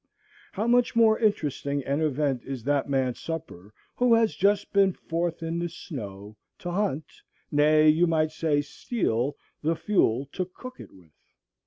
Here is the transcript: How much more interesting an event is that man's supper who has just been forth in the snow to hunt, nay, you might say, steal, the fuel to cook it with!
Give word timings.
How 0.53 0.65
much 0.65 0.95
more 0.95 1.19
interesting 1.19 1.83
an 1.83 2.01
event 2.01 2.41
is 2.43 2.63
that 2.63 2.89
man's 2.89 3.19
supper 3.19 3.71
who 3.97 4.15
has 4.15 4.33
just 4.35 4.73
been 4.73 4.93
forth 4.93 5.43
in 5.43 5.59
the 5.59 5.69
snow 5.69 6.37
to 6.57 6.71
hunt, 6.71 7.05
nay, 7.51 7.87
you 7.87 8.07
might 8.07 8.31
say, 8.31 8.61
steal, 8.61 9.35
the 9.61 9.75
fuel 9.75 10.27
to 10.31 10.45
cook 10.45 10.79
it 10.79 10.91
with! 10.91 11.11